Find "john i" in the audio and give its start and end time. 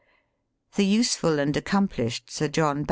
2.47-2.79